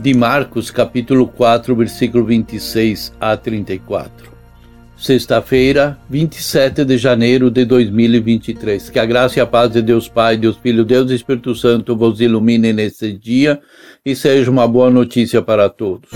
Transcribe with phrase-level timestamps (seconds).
[0.00, 4.30] de Marcos, capítulo 4, versículo 26 a 34.
[4.96, 8.88] Sexta-feira, 27 de janeiro de 2023.
[8.90, 12.20] Que a graça e a paz de Deus Pai, Deus Filho, Deus Espírito Santo vos
[12.20, 13.60] ilumine nesse dia
[14.04, 16.10] e seja uma boa notícia para todos.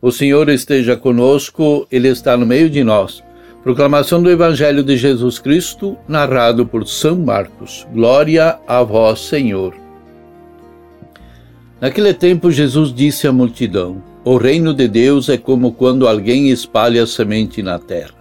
[0.00, 3.22] O Senhor esteja conosco, Ele está no meio de nós.
[3.62, 7.86] Proclamação do Evangelho de Jesus Cristo, narrado por São Marcos.
[7.92, 9.72] Glória a vós, Senhor.
[11.80, 17.06] Naquele tempo, Jesus disse à multidão: O reino de Deus é como quando alguém espalha
[17.06, 18.14] semente na terra.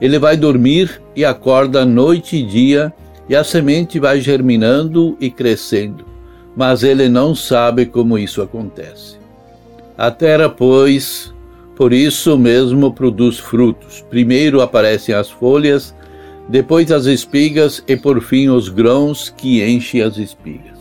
[0.00, 2.92] Ele vai dormir e acorda noite e dia,
[3.28, 6.04] e a semente vai germinando e crescendo,
[6.56, 9.18] mas ele não sabe como isso acontece.
[9.98, 11.34] A terra, pois,
[11.80, 14.04] por isso mesmo produz frutos.
[14.10, 15.94] Primeiro aparecem as folhas,
[16.46, 20.78] depois as espigas e por fim os grãos que enchem as espigas.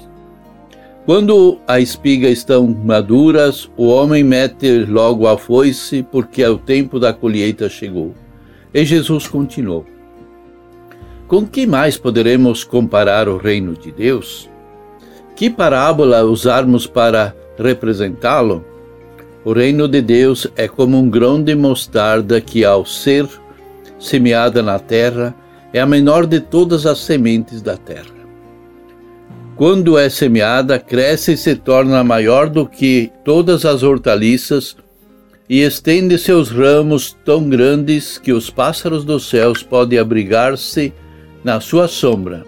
[1.06, 7.14] Quando a espiga estão maduras, o homem mete logo a foice, porque o tempo da
[7.14, 8.14] colheita chegou.
[8.74, 9.86] E Jesus continuou:
[11.30, 14.50] Com que mais poderemos comparar o reino de Deus?
[15.34, 18.66] Que parábola usarmos para representá-lo?
[19.46, 23.26] O reino de Deus é como um grão de mostarda que, ao ser
[23.98, 25.34] semeada na terra,
[25.72, 28.20] é a menor de todas as sementes da terra.
[29.56, 34.76] Quando é semeada, cresce e se torna maior do que todas as hortaliças
[35.50, 40.94] e estende seus ramos tão grandes que os pássaros dos céus podem abrigar-se
[41.44, 42.46] na sua sombra.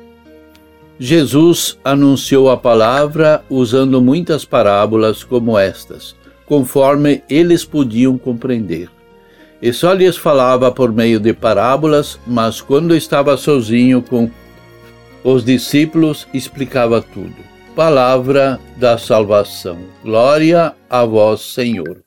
[1.00, 6.21] Jesus anunciou a palavra usando muitas parábolas como estas
[6.52, 8.90] conforme eles podiam compreender.
[9.62, 14.30] E só lhes falava por meio de parábolas, mas quando estava sozinho com
[15.24, 17.38] os discípulos, explicava tudo.
[17.74, 19.78] Palavra da salvação.
[20.04, 22.04] Glória a vós, Senhor.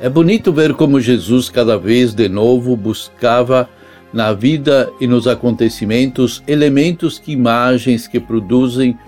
[0.00, 3.70] É bonito ver como Jesus cada vez de novo buscava
[4.12, 8.98] na vida e nos acontecimentos elementos que imagens que produzem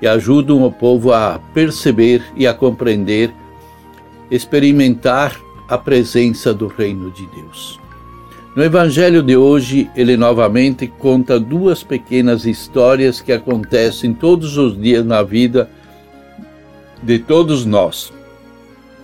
[0.00, 3.32] e ajudam o povo a perceber e a compreender,
[4.30, 5.36] experimentar
[5.68, 7.78] a presença do reino de Deus.
[8.56, 15.04] No evangelho de hoje, ele novamente conta duas pequenas histórias que acontecem todos os dias
[15.04, 15.70] na vida
[17.02, 18.12] de todos nós.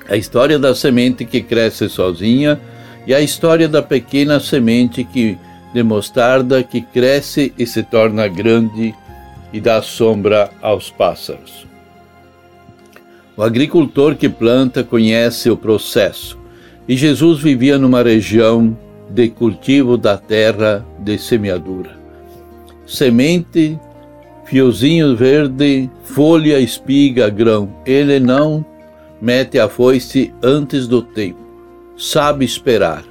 [0.09, 2.61] A história da semente que cresce sozinha
[3.07, 5.39] e a história da pequena semente que
[5.73, 8.95] de mostarda que cresce e se torna grande
[9.53, 11.67] e dá sombra aos pássaros.
[13.37, 16.39] O agricultor que planta conhece o processo,
[16.87, 18.77] e Jesus vivia numa região
[19.11, 21.99] de cultivo da terra de semeadura.
[22.87, 23.79] Semente,
[24.45, 27.75] fiozinho verde, folha, espiga, grão.
[27.85, 28.65] Ele não
[29.21, 31.44] mete a foice antes do tempo.
[31.97, 33.05] Sabe esperar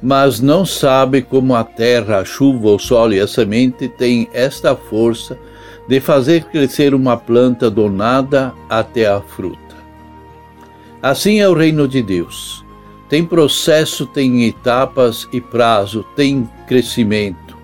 [0.00, 4.76] mas não sabe como a terra, a chuva, o sol e a semente têm esta
[4.76, 5.36] força
[5.88, 9.58] de fazer crescer uma planta do nada até a fruta.
[11.02, 12.64] Assim é o reino de Deus.
[13.08, 17.56] Tem processo, tem etapas e prazo, tem crescimento.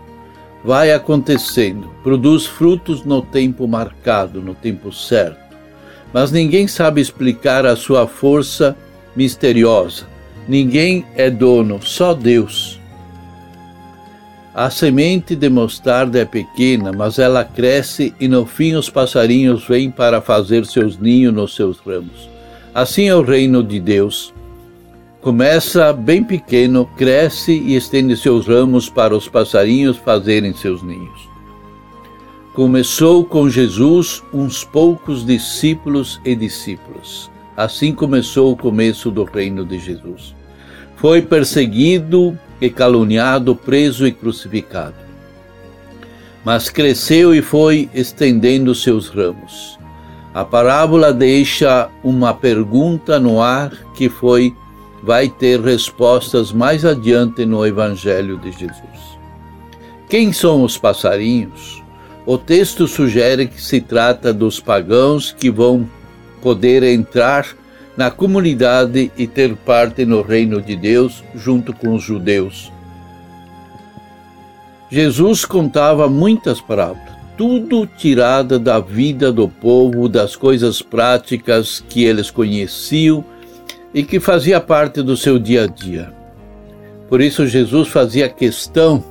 [0.65, 5.55] Vai acontecendo, produz frutos no tempo marcado, no tempo certo.
[6.13, 8.75] Mas ninguém sabe explicar a sua força
[9.15, 10.14] misteriosa
[10.47, 12.79] Ninguém é dono, só Deus.
[14.55, 19.91] A semente de mostarda é pequena, mas ela cresce e no fim os passarinhos vêm
[19.91, 22.29] para fazer seus ninhos nos seus ramos.
[22.73, 24.33] Assim é o reino de Deus.
[25.21, 31.29] Começa bem pequeno, cresce e estende seus ramos para os passarinhos fazerem seus ninhos.
[32.53, 37.29] Começou com Jesus uns poucos discípulos e discípulas.
[37.57, 40.35] Assim começou o começo do reino de Jesus.
[40.97, 44.95] Foi perseguido e caluniado, preso e crucificado.
[46.45, 49.79] Mas cresceu e foi estendendo seus ramos.
[50.35, 54.55] A parábola deixa uma pergunta no ar que foi
[55.03, 59.19] vai ter respostas mais adiante no Evangelho de Jesus.
[60.09, 61.83] Quem são os passarinhos?
[62.27, 65.87] O texto sugere que se trata dos pagãos que vão
[66.45, 67.47] poder entrar
[67.97, 72.71] na comunidade e ter parte no reino de Deus junto com os judeus.
[74.91, 82.31] Jesus contava muitas parábolas tudo tirada da vida do povo, das coisas práticas que eles
[82.31, 83.25] conheciam
[83.93, 86.13] e que fazia parte do seu dia a dia.
[87.09, 89.03] Por isso, Jesus fazia questão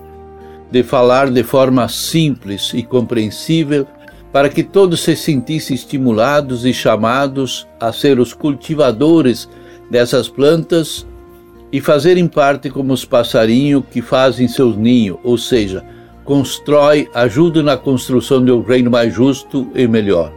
[0.71, 3.85] de falar de forma simples e compreensível
[4.33, 9.47] para que todos se sentissem estimulados e chamados a ser os cultivadores
[9.91, 11.05] dessas plantas
[11.71, 15.85] e fazerem parte como os passarinhos que fazem seus ninhos, ou seja,
[16.25, 20.31] constrói, ajuda na construção de um reino mais justo e melhor.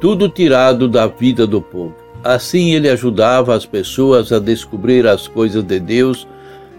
[0.00, 1.94] Tudo tirado da vida do povo.
[2.24, 6.26] Assim ele ajudava as pessoas a descobrir as coisas de Deus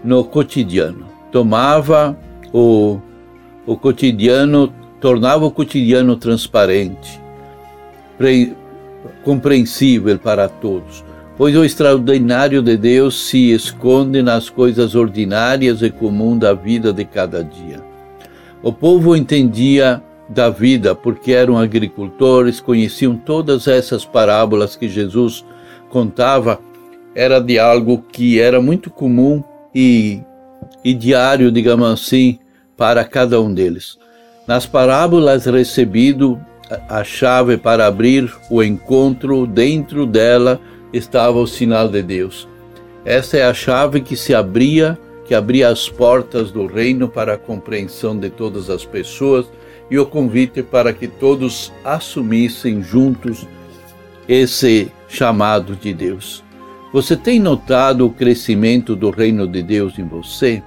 [0.04, 1.06] no cotidiano.
[1.32, 2.18] Tomava
[2.52, 2.98] o,
[3.66, 7.20] o cotidiano, tornava o cotidiano transparente,
[9.24, 11.04] compreensível para todos
[11.40, 17.02] pois o extraordinário de Deus se esconde nas coisas ordinárias e comuns da vida de
[17.02, 17.80] cada dia.
[18.62, 25.42] O povo entendia da vida porque eram agricultores, conheciam todas essas parábolas que Jesus
[25.88, 26.60] contava,
[27.14, 29.42] era de algo que era muito comum
[29.74, 30.20] e,
[30.84, 32.38] e diário, digamos assim,
[32.76, 33.98] para cada um deles.
[34.46, 36.40] Nas parábolas recebido
[36.88, 40.60] a chave para abrir o encontro dentro dela
[40.92, 42.48] estava o sinal de Deus.
[43.04, 47.38] Essa é a chave que se abria, que abria as portas do reino para a
[47.38, 49.46] compreensão de todas as pessoas
[49.90, 53.46] e o convite para que todos assumissem juntos
[54.28, 56.44] esse chamado de Deus.
[56.92, 60.62] Você tem notado o crescimento do reino de Deus em você?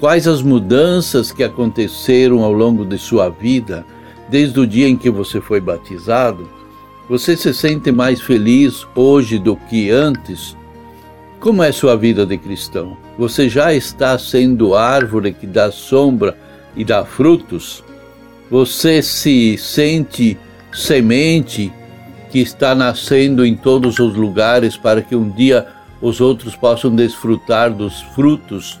[0.00, 3.84] Quais as mudanças que aconteceram ao longo de sua vida,
[4.30, 6.48] desde o dia em que você foi batizado?
[7.06, 10.56] Você se sente mais feliz hoje do que antes?
[11.38, 12.96] Como é sua vida de cristão?
[13.18, 16.34] Você já está sendo árvore que dá sombra
[16.74, 17.84] e dá frutos?
[18.50, 20.38] Você se sente
[20.72, 21.70] semente
[22.30, 25.66] que está nascendo em todos os lugares para que um dia
[26.00, 28.80] os outros possam desfrutar dos frutos